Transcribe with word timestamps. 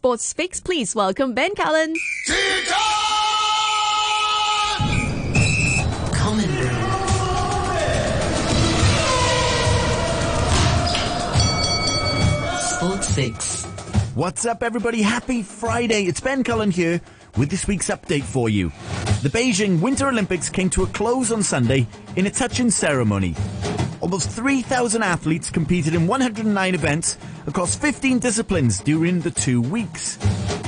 Sports 0.00 0.32
Fix. 0.32 0.60
Please 0.60 0.94
welcome 0.94 1.34
Ben 1.34 1.54
Cullen. 1.54 1.94
Sports 12.56 13.14
Fix. 13.14 13.64
What's 14.14 14.46
up, 14.46 14.62
everybody? 14.62 15.02
Happy 15.02 15.42
Friday. 15.42 16.04
It's 16.04 16.20
Ben 16.20 16.44
Cullen 16.44 16.70
here 16.70 17.02
with 17.36 17.50
this 17.50 17.68
week's 17.68 17.90
update 17.90 18.22
for 18.22 18.48
you. 18.48 18.70
The 19.22 19.28
Beijing 19.28 19.82
Winter 19.82 20.08
Olympics 20.08 20.48
came 20.48 20.70
to 20.70 20.84
a 20.84 20.86
close 20.86 21.30
on 21.30 21.42
Sunday 21.42 21.86
in 22.16 22.26
a 22.26 22.30
touching 22.30 22.70
ceremony. 22.70 23.34
Almost 24.00 24.30
3,000 24.30 25.02
athletes 25.02 25.50
competed 25.50 25.94
in 25.94 26.06
109 26.06 26.74
events 26.74 27.18
across 27.46 27.76
15 27.76 28.18
disciplines 28.18 28.80
during 28.80 29.20
the 29.20 29.30
two 29.30 29.60
weeks. 29.60 30.16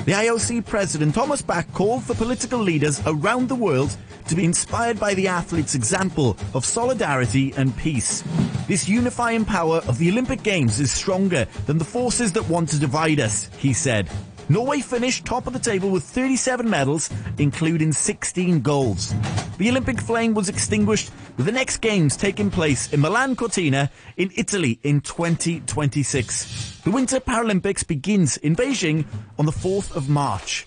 The 0.04 0.12
IOC 0.12 0.66
president 0.66 1.14
Thomas 1.14 1.40
Bach 1.40 1.66
called 1.72 2.04
for 2.04 2.14
political 2.14 2.58
leaders 2.58 3.00
around 3.06 3.48
the 3.48 3.54
world 3.54 3.96
to 4.28 4.34
be 4.34 4.44
inspired 4.44 5.00
by 5.00 5.14
the 5.14 5.28
athletes' 5.28 5.74
example 5.74 6.36
of 6.52 6.66
solidarity 6.66 7.54
and 7.56 7.74
peace. 7.78 8.22
This 8.68 8.86
unifying 8.86 9.46
power 9.46 9.78
of 9.88 9.96
the 9.96 10.10
Olympic 10.10 10.42
Games 10.42 10.78
is 10.78 10.92
stronger 10.92 11.46
than 11.66 11.78
the 11.78 11.84
forces 11.84 12.32
that 12.32 12.48
want 12.50 12.68
to 12.70 12.78
divide 12.78 13.18
us, 13.18 13.48
he 13.56 13.72
said. 13.72 14.10
Norway 14.48 14.80
finished 14.80 15.24
top 15.24 15.46
of 15.46 15.54
the 15.54 15.58
table 15.58 15.88
with 15.88 16.02
37 16.04 16.68
medals, 16.68 17.08
including 17.38 17.92
16 17.92 18.60
golds. 18.60 19.14
The 19.56 19.70
Olympic 19.70 20.00
flame 20.00 20.34
was 20.34 20.48
extinguished 20.48 21.10
with 21.36 21.46
the 21.46 21.52
next 21.52 21.78
games 21.78 22.16
taking 22.16 22.50
place 22.50 22.92
in 22.92 23.00
Milan 23.00 23.36
Cortina 23.36 23.90
in 24.16 24.30
Italy 24.36 24.78
in 24.82 25.00
2026. 25.00 26.80
The 26.84 26.90
Winter 26.90 27.20
Paralympics 27.20 27.86
begins 27.86 28.36
in 28.38 28.56
Beijing 28.56 29.04
on 29.38 29.46
the 29.46 29.52
4th 29.52 29.94
of 29.94 30.08
March. 30.08 30.66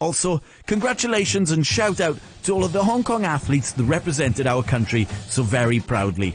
Also, 0.00 0.42
congratulations 0.66 1.52
and 1.52 1.66
shout 1.66 2.00
out 2.00 2.18
to 2.42 2.52
all 2.52 2.64
of 2.64 2.72
the 2.72 2.82
Hong 2.82 3.04
Kong 3.04 3.24
athletes 3.24 3.72
that 3.72 3.84
represented 3.84 4.46
our 4.46 4.62
country 4.62 5.06
so 5.28 5.42
very 5.42 5.78
proudly. 5.78 6.34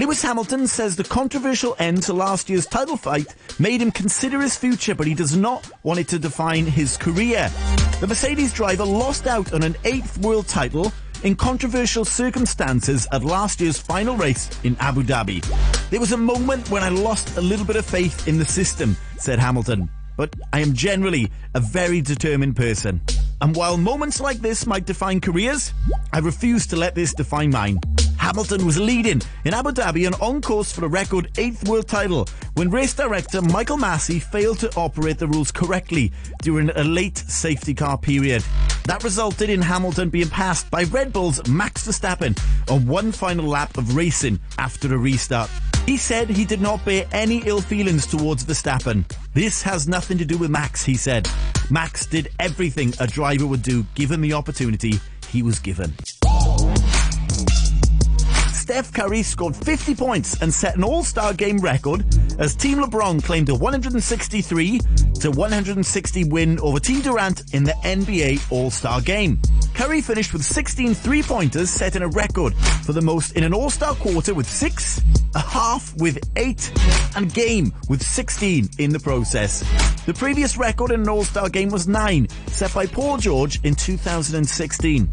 Lewis 0.00 0.22
Hamilton 0.22 0.66
says 0.66 0.96
the 0.96 1.04
controversial 1.04 1.76
end 1.78 2.02
to 2.04 2.14
last 2.14 2.48
year's 2.48 2.64
title 2.64 2.96
fight 2.96 3.34
made 3.58 3.82
him 3.82 3.90
consider 3.90 4.40
his 4.40 4.56
future, 4.56 4.94
but 4.94 5.06
he 5.06 5.12
does 5.12 5.36
not 5.36 5.70
want 5.82 6.00
it 6.00 6.08
to 6.08 6.18
define 6.18 6.64
his 6.64 6.96
career. 6.96 7.50
The 8.00 8.06
Mercedes 8.06 8.54
driver 8.54 8.86
lost 8.86 9.26
out 9.26 9.52
on 9.52 9.62
an 9.62 9.76
eighth 9.84 10.16
world 10.16 10.48
title 10.48 10.90
in 11.22 11.36
controversial 11.36 12.06
circumstances 12.06 13.06
at 13.12 13.22
last 13.22 13.60
year's 13.60 13.76
final 13.76 14.16
race 14.16 14.48
in 14.64 14.74
Abu 14.80 15.02
Dhabi. 15.02 15.44
There 15.90 16.00
was 16.00 16.12
a 16.12 16.16
moment 16.16 16.70
when 16.70 16.82
I 16.82 16.88
lost 16.88 17.36
a 17.36 17.42
little 17.42 17.66
bit 17.66 17.76
of 17.76 17.84
faith 17.84 18.26
in 18.26 18.38
the 18.38 18.46
system, 18.46 18.96
said 19.18 19.38
Hamilton, 19.38 19.90
but 20.16 20.34
I 20.54 20.60
am 20.60 20.72
generally 20.72 21.30
a 21.54 21.60
very 21.60 22.00
determined 22.00 22.56
person. 22.56 23.02
And 23.42 23.54
while 23.54 23.76
moments 23.76 24.18
like 24.18 24.38
this 24.38 24.66
might 24.66 24.86
define 24.86 25.20
careers, 25.20 25.74
I 26.10 26.20
refuse 26.20 26.66
to 26.68 26.76
let 26.76 26.94
this 26.94 27.12
define 27.12 27.50
mine. 27.50 27.80
Hamilton 28.20 28.66
was 28.66 28.78
leading 28.78 29.22
in 29.46 29.54
Abu 29.54 29.70
Dhabi 29.70 30.06
and 30.06 30.14
on 30.16 30.42
course 30.42 30.70
for 30.70 30.84
a 30.84 30.88
record 30.88 31.30
eighth 31.38 31.66
world 31.66 31.88
title 31.88 32.28
when 32.52 32.70
race 32.70 32.92
director 32.92 33.40
Michael 33.40 33.78
Masi 33.78 34.22
failed 34.22 34.58
to 34.58 34.70
operate 34.76 35.18
the 35.18 35.26
rules 35.26 35.50
correctly 35.50 36.12
during 36.42 36.68
a 36.68 36.84
late 36.84 37.16
safety 37.16 37.72
car 37.72 37.96
period. 37.96 38.44
That 38.84 39.02
resulted 39.02 39.48
in 39.48 39.62
Hamilton 39.62 40.10
being 40.10 40.28
passed 40.28 40.70
by 40.70 40.84
Red 40.84 41.14
Bull's 41.14 41.44
Max 41.48 41.88
Verstappen 41.88 42.38
on 42.70 42.86
one 42.86 43.10
final 43.10 43.46
lap 43.46 43.78
of 43.78 43.96
racing 43.96 44.38
after 44.58 44.94
a 44.94 44.98
restart. 44.98 45.50
He 45.86 45.96
said 45.96 46.28
he 46.28 46.44
did 46.44 46.60
not 46.60 46.84
bear 46.84 47.06
any 47.12 47.38
ill 47.46 47.62
feelings 47.62 48.06
towards 48.06 48.44
Verstappen. 48.44 49.10
This 49.32 49.62
has 49.62 49.88
nothing 49.88 50.18
to 50.18 50.26
do 50.26 50.36
with 50.36 50.50
Max, 50.50 50.84
he 50.84 50.94
said. 50.94 51.26
Max 51.70 52.04
did 52.04 52.28
everything 52.38 52.92
a 53.00 53.06
driver 53.06 53.46
would 53.46 53.62
do 53.62 53.84
given 53.94 54.20
the 54.20 54.34
opportunity 54.34 55.00
he 55.30 55.42
was 55.42 55.58
given. 55.58 55.94
Steph 58.70 58.92
Curry 58.92 59.24
scored 59.24 59.56
50 59.56 59.96
points 59.96 60.40
and 60.42 60.54
set 60.54 60.76
an 60.76 60.84
all-star 60.84 61.34
game 61.34 61.56
record 61.56 62.04
as 62.38 62.54
Team 62.54 62.78
LeBron 62.78 63.20
claimed 63.20 63.48
a 63.48 63.54
163 63.56 64.78
to 65.18 65.32
160 65.32 66.24
win 66.26 66.56
over 66.60 66.78
Team 66.78 67.00
Durant 67.00 67.52
in 67.52 67.64
the 67.64 67.72
NBA 67.82 68.52
All-Star 68.52 69.00
game. 69.00 69.40
Curry 69.74 70.00
finished 70.00 70.32
with 70.32 70.44
16 70.44 70.94
three-pointers, 70.94 71.68
setting 71.68 72.02
a 72.02 72.08
record 72.10 72.54
for 72.84 72.92
the 72.92 73.02
most 73.02 73.32
in 73.32 73.42
an 73.42 73.52
All-Star 73.52 73.96
quarter 73.96 74.34
with 74.34 74.48
six, 74.48 75.02
a 75.34 75.40
half 75.40 75.92
with 75.96 76.20
eight, 76.36 76.70
and 77.16 77.34
game 77.34 77.72
with 77.88 78.00
16 78.00 78.68
in 78.78 78.90
the 78.90 79.00
process. 79.00 79.64
The 80.06 80.14
previous 80.14 80.56
record 80.56 80.92
in 80.92 81.00
an 81.00 81.08
All-Star 81.08 81.48
game 81.48 81.70
was 81.70 81.88
nine, 81.88 82.28
set 82.46 82.72
by 82.72 82.86
Paul 82.86 83.16
George 83.16 83.58
in 83.64 83.74
2016. 83.74 85.08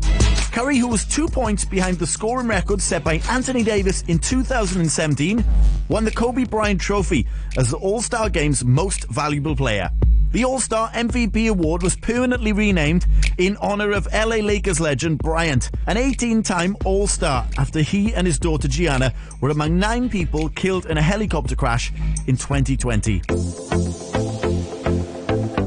Curry, 0.52 0.78
who 0.78 0.88
was 0.88 1.06
two 1.06 1.28
points 1.28 1.66
behind 1.66 2.00
the 2.00 2.08
scoring 2.08 2.48
record 2.48 2.82
set 2.82 3.04
by 3.04 3.22
Anthony 3.30 3.64
Davis 3.64 4.04
in 4.04 4.20
2017, 4.20 5.44
won 5.90 6.06
the 6.06 6.12
Kobe 6.12 6.46
Bryant 6.46 6.82
Trophy 6.82 7.28
as 7.58 7.70
the 7.70 7.78
All-Star 7.78 8.30
Game's 8.30 8.64
most 8.66 9.08
valuable 9.10 9.56
player. 9.56 9.90
The 10.32 10.44
All-Star 10.44 10.90
MVP 10.90 11.50
award 11.50 11.84
was 11.84 11.96
permanently 11.96 12.52
renamed 12.52 13.06
in 13.38 13.56
honor 13.58 13.92
of 13.92 14.08
LA 14.12 14.38
Lakers 14.38 14.80
legend 14.80 15.20
Bryant, 15.20 15.72
an 15.86 15.96
18-time 15.96 16.76
All-Star 16.84 17.48
after 17.58 17.80
he 17.82 18.14
and 18.14 18.28
his 18.28 18.38
daughter 18.38 18.68
Gianna 18.68 19.14
were 19.40 19.50
among 19.50 19.80
nine 19.80 20.10
people 20.10 20.50
killed 20.50 20.86
in 20.86 20.98
a 20.98 21.02
helicopter 21.02 21.56
crash 21.56 21.94
in 22.28 22.36
2020. 22.36 23.22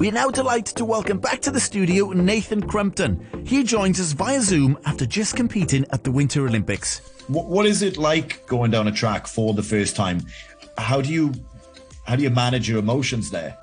We 0.00 0.08
are 0.08 0.12
now 0.12 0.30
delighted 0.30 0.76
to 0.76 0.86
welcome 0.86 1.18
back 1.18 1.42
to 1.42 1.50
the 1.50 1.60
studio 1.60 2.12
Nathan 2.12 2.66
Crumpton. 2.66 3.44
He 3.44 3.62
joins 3.62 4.00
us 4.00 4.12
via 4.12 4.40
Zoom 4.40 4.78
after 4.86 5.04
just 5.04 5.36
competing 5.36 5.84
at 5.92 6.04
the 6.04 6.10
Winter 6.10 6.46
Olympics. 6.46 7.02
What, 7.28 7.48
what 7.48 7.66
is 7.66 7.82
it 7.82 7.98
like 7.98 8.46
going 8.46 8.70
down 8.70 8.88
a 8.88 8.92
track 8.92 9.26
for 9.26 9.52
the 9.52 9.62
first 9.62 9.96
time? 9.96 10.22
How 10.78 11.02
do 11.02 11.12
you 11.12 11.34
how 12.06 12.16
do 12.16 12.22
you 12.22 12.30
manage 12.30 12.66
your 12.66 12.78
emotions 12.78 13.30
there? 13.30 13.58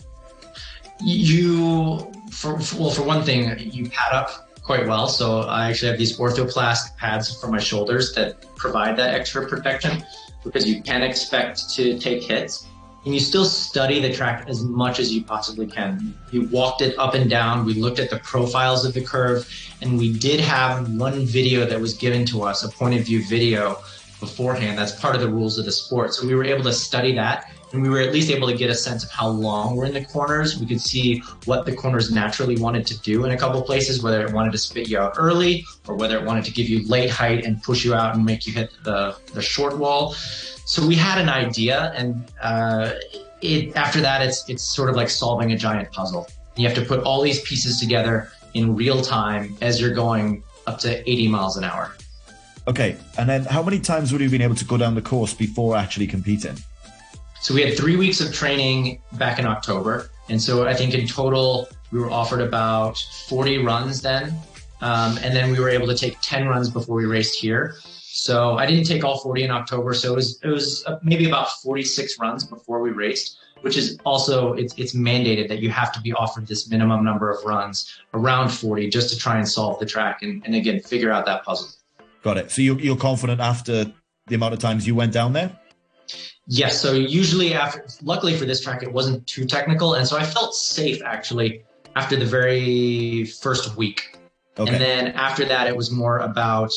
You, 1.04 2.12
for, 2.32 2.60
for 2.60 2.82
well, 2.82 2.92
for 2.92 3.02
one 3.02 3.24
thing, 3.24 3.58
you 3.58 3.90
pad 3.90 4.14
up 4.14 4.62
quite 4.62 4.86
well. 4.86 5.08
So 5.08 5.40
I 5.40 5.72
actually 5.72 5.90
have 5.90 5.98
these 5.98 6.20
orthoplastic 6.20 6.96
pads 6.98 7.42
for 7.42 7.48
my 7.48 7.58
shoulders 7.58 8.14
that 8.14 8.46
provide 8.56 8.96
that 8.98 9.16
extra 9.16 9.48
protection 9.48 10.04
because 10.44 10.68
you 10.68 10.84
can 10.84 11.02
expect 11.02 11.68
to 11.72 11.98
take 11.98 12.22
hits. 12.22 12.68
And 13.08 13.14
you 13.14 13.22
still 13.22 13.46
study 13.46 14.02
the 14.02 14.12
track 14.12 14.50
as 14.50 14.66
much 14.66 15.00
as 15.00 15.14
you 15.14 15.24
possibly 15.24 15.66
can. 15.66 16.14
You 16.30 16.42
walked 16.50 16.82
it 16.82 16.94
up 17.00 17.14
and 17.14 17.30
down. 17.30 17.64
We 17.64 17.74
looked 17.76 18.00
at 18.00 18.10
the 18.10 18.20
profiles 18.20 18.84
of 18.84 18.94
the 18.94 19.00
curve, 19.00 19.50
and 19.82 19.98
we 19.98 20.12
did 20.12 20.42
have 20.42 20.92
one 20.94 21.26
video 21.26 21.64
that 21.64 21.80
was 21.80 21.94
given 21.94 22.26
to 22.26 22.44
us, 22.44 22.66
a 22.66 22.68
point 22.68 23.00
of 23.00 23.06
view 23.06 23.24
video 23.24 23.76
beforehand. 24.20 24.78
That's 24.78 24.92
part 24.92 25.16
of 25.16 25.22
the 25.22 25.30
rules 25.30 25.58
of 25.58 25.64
the 25.64 25.72
sport. 25.72 26.16
So 26.16 26.28
we 26.28 26.36
were 26.36 26.44
able 26.44 26.66
to 26.66 26.74
study 26.74 27.16
that 27.16 27.50
and 27.74 27.82
we 27.82 27.90
were 27.90 28.00
at 28.00 28.14
least 28.14 28.30
able 28.32 28.48
to 28.48 28.56
get 28.56 28.70
a 28.70 28.76
sense 28.76 29.04
of 29.04 29.12
how 29.12 29.28
long 29.28 29.76
we're 29.76 29.86
in 29.86 29.94
the 29.94 30.06
corners. 30.06 30.58
We 30.60 30.66
could 30.66 30.82
see 30.82 31.20
what 31.46 31.66
the 31.66 31.76
corners 31.76 32.12
naturally 32.12 32.58
wanted 32.58 32.88
to 32.88 33.00
do 33.02 33.26
in 33.26 33.32
a 33.32 33.38
couple 33.38 33.62
places, 33.62 34.02
whether 34.02 34.26
it 34.26 34.34
wanted 34.34 34.54
to 34.54 34.58
spit 34.58 34.88
you 34.88 34.98
out 35.00 35.16
early 35.18 35.66
or 35.88 35.96
whether 35.96 36.18
it 36.18 36.24
wanted 36.24 36.46
to 36.46 36.52
give 36.52 36.70
you 36.70 36.88
late 36.88 37.10
height 37.10 37.46
and 37.46 37.62
push 37.62 37.84
you 37.84 37.94
out 37.94 38.16
and 38.16 38.24
make 38.24 38.48
you 38.48 38.54
hit 38.54 38.72
the, 38.84 39.18
the 39.34 39.42
short 39.42 39.78
wall. 39.78 40.14
So 40.14 40.86
we 40.86 40.96
had 40.96 41.18
an 41.20 41.30
idea, 41.30 41.94
and 41.96 42.30
uh, 42.42 42.94
it, 43.42 43.76
after 43.78 44.02
that, 44.02 44.22
it's 44.22 44.50
it's 44.50 44.64
sort 44.64 44.90
of 44.90 44.98
like 44.98 45.10
solving 45.10 45.54
a 45.54 45.58
giant 45.58 45.92
puzzle. 45.92 46.28
You 46.58 46.68
have 46.68 46.76
to 46.76 46.84
put 46.84 47.04
all 47.04 47.22
these 47.22 47.40
pieces 47.42 47.80
together 47.80 48.32
in 48.54 48.76
real 48.76 49.02
time 49.02 49.56
as 49.62 49.80
you're 49.80 49.94
going 49.94 50.44
up 50.66 50.80
to 50.80 51.10
80 51.10 51.30
miles 51.30 51.56
an 51.56 51.64
hour. 51.64 51.96
Okay, 52.68 52.98
and 53.18 53.30
then 53.30 53.46
how 53.46 53.64
many 53.64 53.80
times 53.80 54.12
would 54.12 54.20
you 54.20 54.26
have 54.26 54.32
been 54.32 54.42
able 54.42 54.56
to 54.56 54.66
go 54.66 54.76
down 54.76 54.94
the 54.94 55.02
course 55.02 55.34
before 55.34 55.78
actually 55.78 56.08
competing? 56.08 56.58
So 57.42 57.54
we 57.54 57.62
had 57.62 57.78
three 57.78 57.96
weeks 57.96 58.20
of 58.22 58.34
training 58.34 59.02
back 59.14 59.40
in 59.40 59.46
October. 59.46 60.10
And 60.30 60.42
so 60.42 60.68
I 60.68 60.74
think 60.74 60.94
in 60.94 61.08
total, 61.08 61.68
we 61.92 62.00
were 62.00 62.12
offered 62.12 62.42
about 62.42 62.98
40 63.28 63.60
runs 63.60 64.02
then. 64.02 64.34
Um, 64.82 65.18
and 65.24 65.36
then 65.36 65.52
we 65.52 65.60
were 65.60 65.70
able 65.70 65.88
to 65.88 65.96
take 65.96 66.18
10 66.22 66.48
runs 66.48 66.70
before 66.70 66.96
we 66.96 67.06
raced 67.06 67.40
here. 67.40 67.76
So 67.84 68.58
I 68.58 68.66
didn't 68.66 68.86
take 68.86 69.04
all 69.04 69.20
40 69.20 69.44
in 69.44 69.52
October. 69.52 69.94
So 69.94 70.14
it 70.14 70.16
was, 70.16 70.40
it 70.44 70.50
was 70.50 70.84
uh, 70.86 71.00
maybe 71.04 71.28
about 71.28 71.50
46 71.64 72.20
runs 72.20 72.44
before 72.46 72.82
we 72.82 72.92
raced, 72.92 73.38
which 73.62 73.78
is 73.78 73.98
also, 74.06 74.54
it's, 74.54 74.74
it's 74.78 74.94
mandated 74.94 75.48
that 75.50 75.60
you 75.60 75.70
have 75.70 75.92
to 75.94 76.02
be 76.02 76.14
offered 76.14 76.48
this 76.48 76.70
minimum 76.70 77.04
number 77.04 77.32
of 77.32 77.44
runs 77.46 78.00
around 78.14 78.50
40 78.50 78.90
just 78.90 79.10
to 79.12 79.18
try 79.18 79.38
and 79.38 79.48
solve 79.48 79.80
the 79.80 79.86
track 79.86 80.24
and, 80.24 80.44
and 80.46 80.56
again, 80.56 80.80
figure 80.80 81.12
out 81.12 81.26
that 81.26 81.44
puzzle. 81.44 81.70
Got 82.24 82.38
it. 82.38 82.52
So 82.52 82.62
you're, 82.62 82.80
you're 82.80 82.98
confident 82.98 83.40
after 83.40 83.92
the 84.28 84.36
amount 84.36 84.54
of 84.54 84.60
times 84.60 84.86
you 84.86 84.96
went 84.96 85.14
down 85.14 85.34
there? 85.34 85.58
Yes. 86.48 86.80
So 86.80 86.94
usually 86.94 87.54
after, 87.54 87.86
luckily 88.02 88.36
for 88.38 88.46
this 88.46 88.62
track, 88.62 88.82
it 88.82 88.92
wasn't 88.92 89.26
too 89.28 89.46
technical. 89.46 89.96
And 89.96 90.08
so 90.08 90.18
I 90.18 90.24
felt 90.24 90.56
safe 90.56 91.02
actually 91.04 91.64
after 91.96 92.16
the 92.16 92.26
very 92.26 93.26
first 93.26 93.76
week. 93.76 94.18
Okay. 94.58 94.72
And 94.72 94.82
then 94.82 95.08
after 95.10 95.46
that, 95.46 95.68
it 95.68 95.76
was 95.76 95.92
more 95.92 96.20
about 96.20 96.72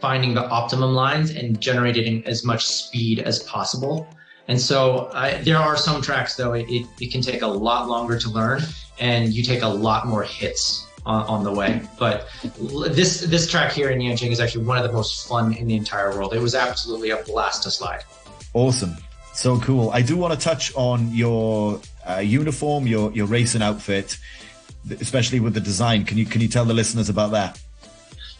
finding 0.00 0.34
the 0.34 0.48
optimum 0.48 0.94
lines 0.94 1.30
and 1.30 1.60
generating 1.60 2.24
as 2.26 2.44
much 2.44 2.66
speed 2.66 3.20
as 3.20 3.42
possible. 3.42 4.08
And 4.48 4.58
so 4.58 5.10
I, 5.12 5.34
there 5.42 5.58
are 5.58 5.76
some 5.76 6.00
tracks 6.00 6.34
though 6.36 6.54
it, 6.54 6.66
it, 6.70 6.86
it 7.00 7.12
can 7.12 7.20
take 7.20 7.42
a 7.42 7.46
lot 7.46 7.88
longer 7.88 8.18
to 8.18 8.30
learn, 8.30 8.62
and 8.98 9.32
you 9.32 9.42
take 9.42 9.62
a 9.62 9.68
lot 9.68 10.06
more 10.06 10.22
hits 10.22 10.86
on, 11.04 11.26
on, 11.26 11.44
the 11.44 11.52
way. 11.52 11.82
But 11.98 12.28
this 12.54 13.20
this 13.20 13.50
track 13.50 13.72
here 13.72 13.90
in 13.90 13.98
Yanqing 13.98 14.30
is 14.30 14.40
actually 14.40 14.64
one 14.64 14.78
of 14.78 14.84
the 14.84 14.92
most 14.92 15.28
fun 15.28 15.52
in 15.52 15.66
the 15.66 15.76
entire 15.76 16.12
world. 16.12 16.32
It 16.32 16.40
was 16.40 16.54
absolutely 16.54 17.10
a 17.10 17.22
blast 17.24 17.62
to 17.64 17.70
slide. 17.70 18.04
Awesome, 18.58 18.96
so 19.34 19.60
cool. 19.60 19.90
I 19.90 20.02
do 20.02 20.16
want 20.16 20.34
to 20.34 20.44
touch 20.44 20.74
on 20.74 21.14
your 21.14 21.80
uh, 22.04 22.16
uniform, 22.16 22.88
your 22.88 23.12
your 23.12 23.26
racing 23.26 23.62
outfit, 23.62 24.18
especially 25.00 25.38
with 25.38 25.54
the 25.54 25.60
design. 25.60 26.04
Can 26.04 26.18
you 26.18 26.26
can 26.26 26.40
you 26.40 26.48
tell 26.48 26.64
the 26.64 26.74
listeners 26.74 27.08
about 27.08 27.30
that? 27.30 27.60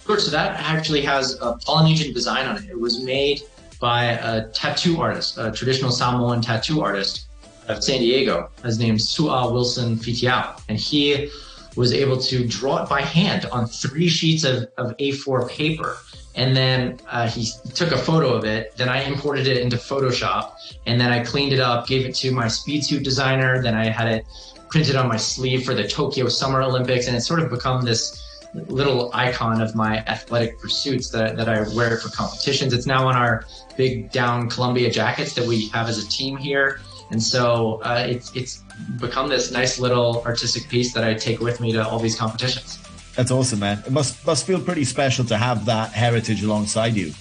Sure. 0.04 0.18
So 0.18 0.32
that 0.32 0.58
actually 0.58 1.02
has 1.02 1.38
a 1.40 1.52
Polynesian 1.64 2.12
design 2.12 2.46
on 2.46 2.56
it. 2.56 2.68
It 2.68 2.80
was 2.80 3.00
made 3.00 3.42
by 3.80 4.06
a 4.06 4.48
tattoo 4.48 5.00
artist, 5.00 5.38
a 5.38 5.52
traditional 5.52 5.92
Samoan 5.92 6.40
tattoo 6.40 6.80
artist 6.80 7.28
of 7.68 7.84
San 7.84 8.00
Diego. 8.00 8.50
His 8.64 8.80
name's 8.80 9.08
Sua 9.08 9.52
Wilson 9.52 9.94
Fitiao. 9.94 10.60
And 10.68 10.78
he 10.80 11.30
was 11.76 11.92
able 11.92 12.16
to 12.22 12.44
draw 12.44 12.82
it 12.82 12.88
by 12.88 13.02
hand 13.02 13.46
on 13.52 13.68
three 13.68 14.08
sheets 14.08 14.42
of, 14.42 14.66
of 14.78 14.96
A4 14.96 15.48
paper. 15.48 15.96
And 16.38 16.56
then 16.56 17.00
uh, 17.10 17.28
he 17.28 17.50
took 17.74 17.90
a 17.90 17.98
photo 17.98 18.32
of 18.32 18.44
it. 18.44 18.74
Then 18.76 18.88
I 18.88 19.02
imported 19.02 19.48
it 19.48 19.56
into 19.56 19.76
Photoshop. 19.76 20.52
And 20.86 21.00
then 21.00 21.10
I 21.10 21.24
cleaned 21.24 21.52
it 21.52 21.58
up, 21.58 21.88
gave 21.88 22.06
it 22.06 22.14
to 22.16 22.30
my 22.30 22.46
speed 22.46 22.84
suit 22.84 23.02
designer. 23.02 23.60
Then 23.60 23.74
I 23.74 23.86
had 23.86 24.06
it 24.06 24.24
printed 24.70 24.94
on 24.94 25.08
my 25.08 25.16
sleeve 25.16 25.64
for 25.64 25.74
the 25.74 25.86
Tokyo 25.86 26.28
Summer 26.28 26.62
Olympics. 26.62 27.08
And 27.08 27.16
it's 27.16 27.26
sort 27.26 27.40
of 27.40 27.50
become 27.50 27.84
this 27.84 28.24
little 28.68 29.10
icon 29.14 29.60
of 29.60 29.74
my 29.74 29.98
athletic 30.06 30.60
pursuits 30.60 31.10
that, 31.10 31.36
that 31.36 31.48
I 31.48 31.62
wear 31.74 31.96
for 31.96 32.08
competitions. 32.10 32.72
It's 32.72 32.86
now 32.86 33.08
on 33.08 33.16
our 33.16 33.44
big 33.76 34.12
down 34.12 34.48
Columbia 34.48 34.92
jackets 34.92 35.34
that 35.34 35.44
we 35.44 35.66
have 35.70 35.88
as 35.88 35.98
a 35.98 36.08
team 36.08 36.36
here. 36.36 36.80
And 37.10 37.20
so 37.20 37.80
uh, 37.82 38.06
it's, 38.08 38.34
it's 38.36 38.62
become 39.00 39.28
this 39.28 39.50
nice 39.50 39.80
little 39.80 40.22
artistic 40.24 40.68
piece 40.68 40.94
that 40.94 41.02
I 41.02 41.14
take 41.14 41.40
with 41.40 41.60
me 41.60 41.72
to 41.72 41.84
all 41.84 41.98
these 41.98 42.16
competitions. 42.16 42.78
That's 43.18 43.32
awesome, 43.32 43.58
man. 43.58 43.82
It 43.84 43.90
must, 43.90 44.24
must 44.24 44.46
feel 44.46 44.60
pretty 44.60 44.84
special 44.84 45.24
to 45.24 45.36
have 45.36 45.64
that 45.64 45.90
heritage 45.90 46.44
alongside 46.44 46.94
you. 46.94 47.12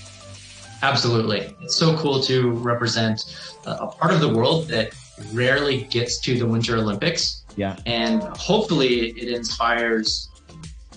Absolutely. 0.83 1.55
It's 1.59 1.75
so 1.75 1.97
cool 1.97 2.21
to 2.21 2.51
represent 2.51 3.25
uh, 3.65 3.77
a 3.79 3.87
part 3.87 4.13
of 4.13 4.19
the 4.19 4.29
world 4.29 4.67
that 4.67 4.93
rarely 5.33 5.85
gets 5.85 6.19
to 6.19 6.37
the 6.37 6.45
Winter 6.45 6.77
Olympics. 6.77 7.45
Yeah. 7.55 7.77
And 7.87 8.21
hopefully 8.37 9.09
it 9.09 9.29
inspires 9.29 10.29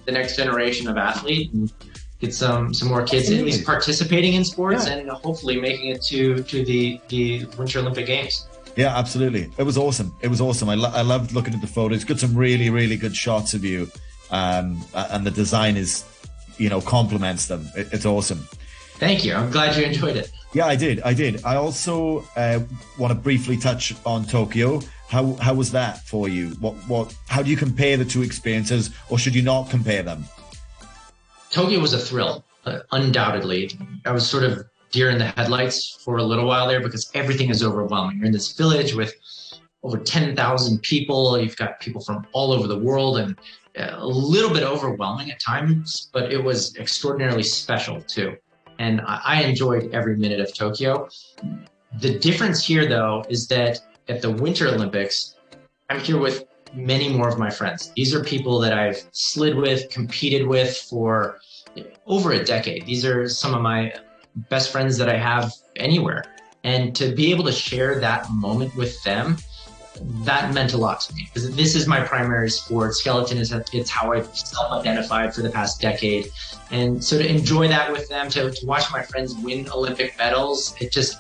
the 0.04 0.12
next 0.12 0.36
generation 0.36 0.86
of 0.86 0.98
athlete 0.98 1.50
and 1.54 1.72
get 2.20 2.34
some 2.34 2.74
some 2.74 2.88
more 2.88 3.02
kids 3.02 3.30
at 3.30 3.42
least 3.42 3.64
participating 3.64 4.34
in 4.34 4.44
sports 4.44 4.86
yeah. 4.86 4.96
and 4.96 5.08
hopefully 5.08 5.58
making 5.58 5.92
it 5.92 6.02
to 6.08 6.42
to 6.42 6.62
the 6.62 7.00
the 7.08 7.46
Winter 7.56 7.78
Olympic 7.78 8.04
Games. 8.04 8.46
Yeah, 8.76 8.98
absolutely. 8.98 9.50
It 9.56 9.62
was 9.62 9.78
awesome. 9.78 10.14
It 10.20 10.28
was 10.28 10.42
awesome. 10.42 10.68
I, 10.68 10.74
lo- 10.74 10.92
I 10.92 11.00
loved 11.00 11.32
looking 11.32 11.54
at 11.54 11.62
the 11.62 11.66
photos. 11.66 12.04
Got 12.04 12.18
some 12.18 12.36
really 12.36 12.68
really 12.68 12.98
good 12.98 13.16
shots 13.16 13.54
of 13.54 13.64
you, 13.64 13.90
um, 14.30 14.84
and 14.94 15.26
the 15.26 15.30
design 15.30 15.76
is, 15.76 16.04
you 16.58 16.68
know, 16.68 16.80
complements 16.80 17.46
them. 17.46 17.68
It, 17.76 17.88
it's 17.92 18.06
awesome. 18.06 18.46
Thank 18.94 19.24
you. 19.24 19.34
I'm 19.34 19.50
glad 19.50 19.76
you 19.76 19.84
enjoyed 19.84 20.16
it. 20.16 20.30
Yeah, 20.52 20.66
I 20.66 20.76
did. 20.76 21.00
I 21.02 21.14
did. 21.14 21.44
I 21.44 21.56
also 21.56 22.24
uh, 22.36 22.60
want 22.98 23.12
to 23.12 23.18
briefly 23.18 23.56
touch 23.56 23.94
on 24.04 24.24
Tokyo. 24.24 24.80
How 25.08 25.34
how 25.34 25.54
was 25.54 25.72
that 25.72 26.00
for 26.06 26.28
you? 26.28 26.50
What 26.60 26.74
what? 26.88 27.14
How 27.28 27.42
do 27.42 27.50
you 27.50 27.56
compare 27.56 27.96
the 27.96 28.04
two 28.04 28.22
experiences, 28.22 28.90
or 29.08 29.18
should 29.18 29.34
you 29.34 29.42
not 29.42 29.70
compare 29.70 30.02
them? 30.02 30.24
Tokyo 31.50 31.80
was 31.80 31.94
a 31.94 31.98
thrill, 31.98 32.44
uh, 32.66 32.80
undoubtedly. 32.92 33.70
I 34.04 34.12
was 34.12 34.28
sort 34.28 34.44
of 34.44 34.64
deer 34.90 35.10
in 35.10 35.18
the 35.18 35.26
headlights 35.26 35.98
for 36.04 36.18
a 36.18 36.22
little 36.22 36.46
while 36.46 36.68
there 36.68 36.80
because 36.80 37.10
everything 37.14 37.48
is 37.48 37.62
overwhelming. 37.62 38.18
You're 38.18 38.26
in 38.26 38.32
this 38.32 38.52
village 38.52 38.94
with 38.94 39.14
over 39.82 39.98
10,000 39.98 40.82
people. 40.82 41.40
You've 41.40 41.56
got 41.56 41.80
people 41.80 42.00
from 42.00 42.26
all 42.32 42.52
over 42.52 42.66
the 42.66 42.78
world 42.78 43.18
and 43.18 43.36
a 43.76 44.06
little 44.06 44.50
bit 44.50 44.62
overwhelming 44.62 45.30
at 45.30 45.40
times, 45.40 46.10
but 46.12 46.32
it 46.32 46.42
was 46.42 46.76
extraordinarily 46.76 47.42
special 47.42 48.00
too. 48.02 48.36
And 48.78 49.02
I 49.04 49.42
enjoyed 49.42 49.92
every 49.92 50.16
minute 50.16 50.40
of 50.40 50.54
Tokyo. 50.54 51.08
The 52.00 52.18
difference 52.18 52.64
here, 52.64 52.88
though, 52.88 53.24
is 53.28 53.46
that 53.48 53.80
at 54.08 54.22
the 54.22 54.30
Winter 54.30 54.68
Olympics, 54.68 55.36
I'm 55.90 56.00
here 56.00 56.18
with 56.18 56.44
many 56.72 57.08
more 57.08 57.28
of 57.28 57.38
my 57.38 57.50
friends. 57.50 57.92
These 57.96 58.14
are 58.14 58.22
people 58.22 58.58
that 58.60 58.72
I've 58.72 59.02
slid 59.12 59.56
with, 59.56 59.90
competed 59.90 60.46
with 60.46 60.76
for 60.76 61.40
over 62.06 62.32
a 62.32 62.44
decade. 62.44 62.86
These 62.86 63.04
are 63.04 63.28
some 63.28 63.54
of 63.54 63.60
my 63.60 63.92
best 64.48 64.70
friends 64.70 64.96
that 64.98 65.08
I 65.08 65.18
have 65.18 65.52
anywhere. 65.76 66.24
And 66.62 66.94
to 66.96 67.14
be 67.14 67.30
able 67.30 67.44
to 67.44 67.52
share 67.52 68.00
that 68.00 68.30
moment 68.30 68.74
with 68.76 69.02
them, 69.02 69.36
that 70.24 70.54
meant 70.54 70.72
a 70.72 70.76
lot 70.76 71.00
to 71.02 71.14
me 71.14 71.28
because 71.32 71.54
this 71.54 71.74
is 71.74 71.86
my 71.86 72.00
primary 72.00 72.50
sport. 72.50 72.94
Skeleton 72.94 73.38
is 73.38 73.52
it's 73.52 73.90
how 73.90 74.12
I've 74.12 74.34
self-identified 74.36 75.34
for 75.34 75.42
the 75.42 75.50
past 75.50 75.80
decade, 75.80 76.30
and 76.70 77.02
so 77.02 77.18
to 77.18 77.28
enjoy 77.28 77.68
that 77.68 77.90
with 77.92 78.08
them, 78.08 78.30
to, 78.30 78.50
to 78.50 78.66
watch 78.66 78.90
my 78.92 79.02
friends 79.02 79.34
win 79.34 79.68
Olympic 79.70 80.16
medals, 80.18 80.74
it 80.80 80.92
just 80.92 81.18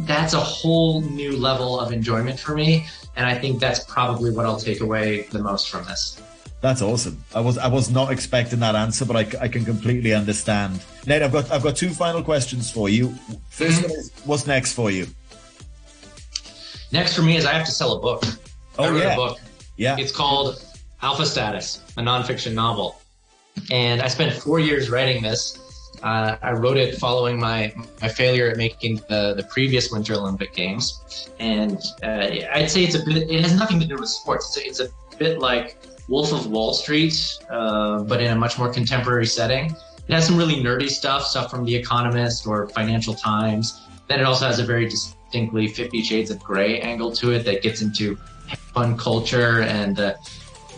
that's 0.00 0.34
a 0.34 0.40
whole 0.40 1.00
new 1.02 1.36
level 1.36 1.80
of 1.80 1.92
enjoyment 1.92 2.38
for 2.38 2.54
me. 2.54 2.86
And 3.16 3.26
I 3.26 3.34
think 3.34 3.60
that's 3.60 3.84
probably 3.84 4.30
what 4.30 4.46
I'll 4.46 4.58
take 4.58 4.80
away 4.80 5.22
the 5.32 5.40
most 5.40 5.70
from 5.70 5.84
this. 5.84 6.20
That's 6.60 6.80
awesome. 6.80 7.22
I 7.34 7.40
was 7.40 7.58
I 7.58 7.66
was 7.66 7.90
not 7.90 8.12
expecting 8.12 8.60
that 8.60 8.76
answer, 8.76 9.04
but 9.04 9.16
I, 9.16 9.44
I 9.44 9.48
can 9.48 9.64
completely 9.64 10.14
understand. 10.14 10.80
Nate, 11.06 11.22
I've 11.22 11.32
got 11.32 11.50
I've 11.50 11.62
got 11.62 11.74
two 11.74 11.90
final 11.90 12.22
questions 12.22 12.70
for 12.70 12.88
you. 12.88 13.08
1st 13.50 13.82
mm-hmm. 13.82 14.28
what's 14.28 14.46
next 14.46 14.72
for 14.74 14.90
you? 14.90 15.08
Next 16.92 17.14
for 17.14 17.22
me 17.22 17.36
is 17.36 17.46
I 17.46 17.52
have 17.52 17.66
to 17.66 17.72
sell 17.72 17.94
a 17.94 18.00
book. 18.00 18.22
Oh 18.78 18.84
I 18.84 18.90
wrote 18.90 18.98
yeah, 18.98 19.12
a 19.12 19.16
book. 19.16 19.38
Yeah, 19.76 19.96
it's 19.98 20.12
called 20.12 20.64
Alpha 21.00 21.26
Status, 21.26 21.82
a 21.96 22.02
nonfiction 22.02 22.54
novel, 22.54 23.00
and 23.70 24.00
I 24.02 24.08
spent 24.08 24.32
four 24.34 24.60
years 24.60 24.90
writing 24.90 25.22
this. 25.22 25.58
Uh, 26.02 26.36
I 26.42 26.52
wrote 26.52 26.76
it 26.76 26.98
following 26.98 27.38
my, 27.38 27.72
my 28.00 28.08
failure 28.08 28.48
at 28.48 28.56
making 28.56 28.96
the, 29.08 29.34
the 29.36 29.46
previous 29.48 29.92
Winter 29.92 30.14
Olympic 30.14 30.52
Games. 30.52 31.28
And 31.38 31.78
uh, 32.02 32.26
I'd 32.52 32.68
say 32.68 32.82
it's 32.82 32.96
a 32.96 33.04
bit, 33.04 33.30
it 33.30 33.40
has 33.42 33.56
nothing 33.56 33.78
to 33.78 33.86
do 33.86 33.94
with 33.96 34.08
sports. 34.08 34.56
It's 34.56 34.80
a, 34.80 34.84
it's 34.84 35.14
a 35.14 35.16
bit 35.16 35.38
like 35.38 35.76
Wolf 36.08 36.32
of 36.32 36.48
Wall 36.48 36.74
Street, 36.74 37.14
uh, 37.50 38.02
but 38.02 38.20
in 38.20 38.32
a 38.32 38.34
much 38.34 38.58
more 38.58 38.72
contemporary 38.72 39.26
setting. 39.26 39.66
It 40.08 40.12
has 40.12 40.26
some 40.26 40.36
really 40.36 40.56
nerdy 40.56 40.90
stuff, 40.90 41.24
stuff 41.24 41.52
from 41.52 41.64
The 41.64 41.74
Economist 41.74 42.48
or 42.48 42.68
Financial 42.70 43.14
Times. 43.14 43.86
Then 44.08 44.18
it 44.18 44.24
also 44.24 44.46
has 44.46 44.58
a 44.58 44.64
very 44.64 44.88
distinctly 45.32 45.66
Fifty 45.66 46.02
Shades 46.02 46.30
of 46.30 46.38
Grey 46.40 46.80
angle 46.80 47.10
to 47.12 47.30
it 47.30 47.44
that 47.44 47.62
gets 47.62 47.80
into 47.80 48.16
fun 48.74 48.98
culture 48.98 49.62
and 49.62 49.96
the, 49.96 50.14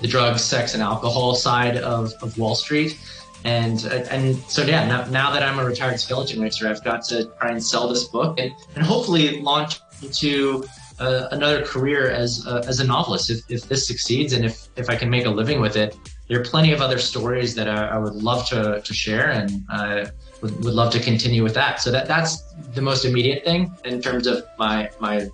the 0.00 0.06
drugs, 0.06 0.42
sex, 0.42 0.74
and 0.74 0.82
alcohol 0.82 1.34
side 1.34 1.76
of, 1.78 2.12
of 2.22 2.38
Wall 2.38 2.54
Street. 2.54 2.98
And 3.44 3.84
and 3.84 4.36
so 4.48 4.62
yeah 4.62 4.86
now, 4.86 5.04
now 5.10 5.30
that 5.30 5.42
i'm 5.42 5.58
a 5.58 5.64
retired 5.66 6.00
skeleton 6.00 6.40
racer 6.40 6.66
i've 6.66 6.82
got 6.82 7.04
to 7.10 7.26
try 7.38 7.50
and 7.50 7.62
sell 7.62 7.86
this 7.86 8.04
book 8.04 8.40
and, 8.40 8.50
and 8.74 8.82
hopefully 8.82 9.42
launch 9.42 9.80
into 10.02 10.64
uh, 10.98 11.28
another 11.30 11.62
career 11.62 12.08
as 12.08 12.46
as 12.46 12.80
a 12.80 12.86
novelist 12.86 13.28
if, 13.28 13.40
if 13.50 13.68
this 13.68 13.86
succeeds 13.86 14.32
and 14.32 14.46
if 14.46 14.68
if 14.76 14.88
i 14.88 14.96
can 14.96 15.10
make 15.10 15.26
a 15.26 15.30
living 15.30 15.60
with 15.60 15.76
it. 15.76 15.94
There 16.26 16.40
are 16.40 16.44
plenty 16.44 16.72
of 16.72 16.80
other 16.80 16.98
stories 16.98 17.54
that 17.56 17.68
I, 17.68 17.88
I 17.88 17.98
would 17.98 18.14
love 18.14 18.48
to, 18.48 18.80
to 18.80 18.94
share 18.94 19.28
and 19.28 19.62
uh, 19.70 20.06
would, 20.40 20.64
would 20.64 20.74
love 20.74 20.92
to 20.92 21.00
continue 21.00 21.42
with 21.42 21.54
that. 21.54 21.80
So 21.80 21.90
that 21.90 22.06
that's 22.06 22.42
the 22.74 22.82
most 22.82 23.04
immediate 23.04 23.44
thing 23.44 23.72
in 23.84 24.00
terms 24.00 24.26
of 24.26 24.44
my 24.58 24.90
my 25.00 25.28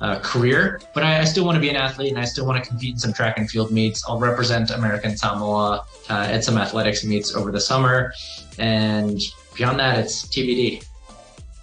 uh, 0.00 0.18
career. 0.20 0.80
But 0.94 1.04
I, 1.04 1.20
I, 1.20 1.24
still 1.24 1.44
want 1.44 1.56
to 1.56 1.60
be 1.60 1.68
an 1.68 1.76
athlete 1.76 2.10
and 2.10 2.18
I 2.18 2.24
still 2.24 2.46
want 2.46 2.62
to 2.62 2.68
compete 2.68 2.94
in 2.94 2.98
some 2.98 3.12
track 3.12 3.38
and 3.38 3.48
field 3.50 3.70
meets. 3.70 4.04
I'll 4.08 4.18
represent 4.18 4.70
American 4.70 5.16
Samoa 5.16 5.84
uh, 6.10 6.12
at 6.12 6.44
some 6.44 6.58
athletics 6.58 7.04
meets 7.04 7.34
over 7.34 7.52
the 7.52 7.60
summer, 7.60 8.12
and 8.58 9.20
beyond 9.56 9.78
that, 9.80 9.98
it's 9.98 10.26
TBD. 10.26 10.84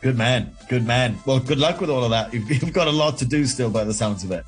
Good 0.02 0.18
man, 0.18 0.56
good 0.70 0.86
man. 0.86 1.18
Well, 1.26 1.40
good 1.40 1.60
luck 1.60 1.82
with 1.82 1.90
all 1.90 2.04
of 2.04 2.12
that. 2.12 2.34
You've, 2.34 2.50
you've 2.50 2.74
got 2.74 2.88
a 2.88 2.92
lot 2.92 3.18
to 3.18 3.26
do 3.26 3.46
still, 3.46 3.70
by 3.70 3.84
the 3.84 3.94
sounds 3.94 4.24
of 4.24 4.32
it. 4.32 4.46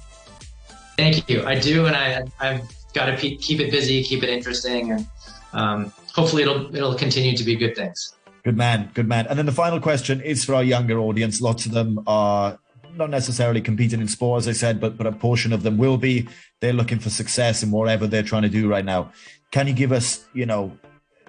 Thank 0.97 1.29
you. 1.29 1.45
I 1.45 1.59
do, 1.59 1.87
and 1.87 1.95
I 1.95 2.23
I've 2.39 2.61
got 2.93 3.05
to 3.07 3.17
keep 3.17 3.59
it 3.59 3.71
busy, 3.71 4.03
keep 4.03 4.23
it 4.23 4.29
interesting, 4.29 4.91
and 4.91 5.07
um, 5.53 5.93
hopefully 6.13 6.43
it'll 6.43 6.73
it'll 6.75 6.95
continue 6.95 7.35
to 7.35 7.43
be 7.43 7.55
good 7.55 7.75
things. 7.75 8.13
Good 8.43 8.57
man, 8.57 8.89
good 8.93 9.07
man. 9.07 9.27
And 9.27 9.37
then 9.37 9.45
the 9.45 9.51
final 9.51 9.79
question 9.79 10.19
is 10.21 10.43
for 10.43 10.55
our 10.55 10.63
younger 10.63 10.99
audience. 10.99 11.41
Lots 11.41 11.65
of 11.65 11.73
them 11.73 12.03
are 12.07 12.57
not 12.95 13.09
necessarily 13.09 13.61
competing 13.61 14.01
in 14.01 14.07
sport, 14.07 14.39
as 14.39 14.47
I 14.47 14.53
said, 14.53 14.79
but 14.79 14.97
but 14.97 15.07
a 15.07 15.11
portion 15.11 15.53
of 15.53 15.63
them 15.63 15.77
will 15.77 15.97
be. 15.97 16.27
They're 16.59 16.73
looking 16.73 16.99
for 16.99 17.09
success 17.09 17.63
in 17.63 17.71
whatever 17.71 18.07
they're 18.07 18.23
trying 18.23 18.41
to 18.43 18.49
do 18.49 18.67
right 18.67 18.85
now. 18.85 19.11
Can 19.51 19.67
you 19.67 19.73
give 19.73 19.91
us, 19.91 20.25
you 20.33 20.45
know, 20.45 20.77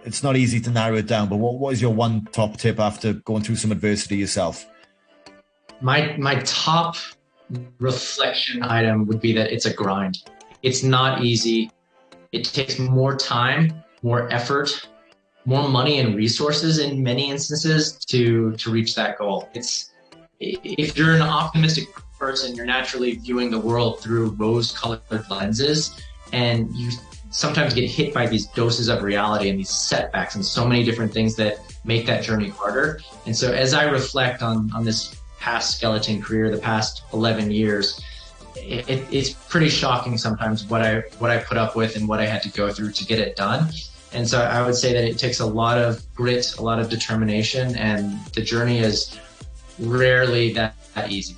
it's 0.05 0.23
not 0.23 0.37
easy 0.37 0.61
to 0.61 0.71
narrow 0.71 0.97
it 0.97 1.07
down, 1.07 1.29
but 1.29 1.37
what, 1.37 1.59
what 1.59 1.73
is 1.73 1.83
your 1.83 1.93
one 1.93 2.25
top 2.33 2.57
tip 2.57 2.81
after 2.81 3.13
going 3.13 3.43
through 3.43 3.57
some 3.57 3.73
adversity 3.73 4.17
yourself? 4.17 4.67
My 5.81 6.17
my 6.17 6.37
top 6.45 6.97
reflection 7.79 8.63
item 8.63 9.07
would 9.07 9.21
be 9.21 9.33
that 9.35 9.53
it's 9.53 9.67
a 9.67 9.75
grind. 9.75 10.19
It's 10.63 10.83
not 10.83 11.25
easy. 11.25 11.71
It 12.33 12.45
takes 12.45 12.79
more 12.79 13.17
time, 13.17 13.83
more 14.03 14.33
effort, 14.33 14.89
more 15.45 15.69
money 15.69 15.99
and 15.99 16.15
resources 16.15 16.79
in 16.79 17.03
many 17.03 17.31
instances 17.31 17.93
to 18.07 18.53
to 18.53 18.71
reach 18.71 18.95
that 18.95 19.19
goal. 19.19 19.49
It's 19.55 19.91
if 20.41 20.97
you're 20.97 21.15
an 21.15 21.23
optimistic 21.23 21.89
person, 22.19 22.55
you're 22.55 22.67
naturally 22.67 23.17
viewing 23.17 23.51
the 23.51 23.59
world 23.59 24.01
through 24.01 24.31
rose 24.31 24.73
colored 24.73 25.01
lenses 25.31 26.01
and 26.33 26.75
you 26.75 26.91
sometimes 27.31 27.75
get 27.75 27.89
hit 27.89 28.13
by 28.13 28.27
these 28.27 28.47
doses 28.47 28.89
of 28.89 29.03
reality 29.03 29.49
and 29.49 29.59
these 29.59 29.71
setbacks 29.71 30.35
and 30.35 30.45
so 30.45 30.67
many 30.67 30.85
different 30.85 31.13
things 31.13 31.35
that 31.37 31.59
make 31.85 32.07
that 32.07 32.23
journey 32.23 32.51
harder. 32.51 33.01
And 33.27 33.37
so 33.37 33.53
as 33.53 33.75
I 33.75 33.85
reflect 33.85 34.43
on, 34.43 34.71
on 34.73 34.85
this 34.85 35.17
past 35.41 35.77
skeleton 35.77 36.23
career, 36.23 36.51
the 36.51 36.59
past 36.59 37.03
11 37.13 37.51
years, 37.51 38.01
it, 38.55 39.07
it's 39.11 39.31
pretty 39.31 39.69
shocking 39.69 40.19
sometimes 40.19 40.65
what 40.67 40.83
I 40.83 41.01
what 41.19 41.31
I 41.31 41.39
put 41.39 41.57
up 41.57 41.75
with 41.75 41.97
and 41.97 42.07
what 42.07 42.21
I 42.21 42.27
had 42.27 42.43
to 42.43 42.51
go 42.51 42.71
through 42.71 42.93
to 42.93 43.05
get 43.05 43.19
it 43.19 43.35
done. 43.35 43.69
And 44.15 44.29
so 44.29 44.41
I 44.41 44.65
would 44.65 44.75
say 44.75 44.93
that 44.93 45.05
it 45.05 45.19
takes 45.19 45.41
a 45.41 45.47
lot 45.47 45.79
of 45.79 46.03
grit, 46.15 46.57
a 46.59 46.63
lot 46.63 46.79
of 46.79 46.91
determination, 46.91 47.77
and 47.77 48.23
the 48.35 48.43
journey 48.43 48.79
is 48.79 49.19
rarely 49.79 50.53
that, 50.53 50.75
that 50.95 51.11
easy. 51.11 51.37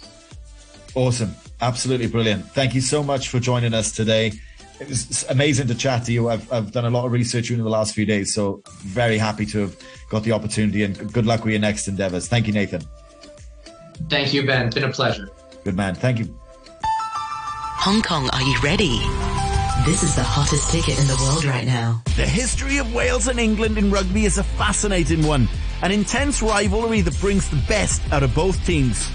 Awesome. 0.95 1.35
Absolutely 1.61 2.09
brilliant. 2.09 2.45
Thank 2.51 2.75
you 2.75 2.81
so 2.81 3.03
much 3.03 3.29
for 3.29 3.41
joining 3.41 3.75
us 3.75 3.93
today. 3.93 4.33
It 4.81 4.89
was 4.89 5.25
amazing 5.31 5.69
to 5.69 5.75
chat 5.75 6.05
to 6.07 6.13
you. 6.13 6.29
I've, 6.29 6.53
I've 6.53 6.73
done 6.73 6.85
a 6.85 6.91
lot 6.91 7.07
of 7.07 7.13
research 7.13 7.51
in 7.51 7.59
the 7.59 7.69
last 7.69 7.95
few 7.95 8.05
days, 8.05 8.35
so 8.35 8.61
very 8.81 9.19
happy 9.19 9.47
to 9.47 9.61
have 9.61 9.77
got 10.11 10.25
the 10.25 10.33
opportunity 10.33 10.83
and 10.83 11.13
good 11.13 11.27
luck 11.27 11.45
with 11.45 11.53
your 11.53 11.61
next 11.61 11.87
endeavors. 11.87 12.27
Thank 12.27 12.49
you, 12.49 12.53
Nathan. 12.53 12.83
Thank 14.09 14.35
you, 14.35 14.45
Ben. 14.45 14.67
It's 14.67 14.75
been 14.75 14.85
a 14.85 14.93
pleasure. 14.93 15.31
Good 15.63 15.77
man. 15.77 15.95
Thank 15.95 16.19
you. 16.19 16.39
Hong 16.83 18.03
Kong, 18.03 18.29
are 18.33 18.43
you 18.43 18.59
ready? 18.63 18.99
This 19.85 20.03
is 20.03 20.17
the 20.17 20.23
hottest 20.23 20.71
ticket 20.71 20.99
in 20.99 21.07
the 21.07 21.17
world 21.21 21.45
right 21.45 21.67
now. 21.67 22.01
The 22.17 22.25
history 22.27 22.79
of 22.79 22.95
Wales 22.95 23.29
and 23.29 23.39
England 23.39 23.77
in 23.77 23.91
rugby 23.91 24.25
is 24.25 24.39
a 24.39 24.43
fascinating 24.43 25.27
one. 25.27 25.47
An 25.83 25.93
intense 25.93 26.41
rivalry 26.41 27.03
that 27.03 27.21
brings 27.21 27.51
the 27.51 27.63
best 27.69 28.01
out 28.11 28.23
of 28.23 28.35
both 28.35 28.65
teams. 28.65 29.11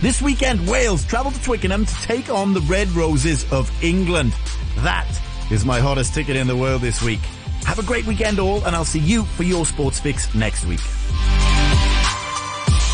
This 0.00 0.22
weekend, 0.22 0.66
Wales 0.66 1.04
travel 1.04 1.30
to 1.30 1.42
Twickenham 1.42 1.84
to 1.84 1.94
take 1.96 2.30
on 2.30 2.54
the 2.54 2.62
Red 2.62 2.88
Roses 2.92 3.44
of 3.52 3.70
England. 3.84 4.34
That 4.78 5.06
is 5.50 5.66
my 5.66 5.78
hottest 5.78 6.14
ticket 6.14 6.36
in 6.36 6.46
the 6.46 6.56
world 6.56 6.80
this 6.80 7.02
week. 7.02 7.20
Have 7.66 7.78
a 7.78 7.82
great 7.82 8.06
weekend 8.06 8.38
all, 8.38 8.64
and 8.64 8.74
I'll 8.74 8.86
see 8.86 9.00
you 9.00 9.24
for 9.24 9.42
your 9.42 9.66
sports 9.66 10.00
fix 10.00 10.34
next 10.34 10.64
week. 10.64 10.80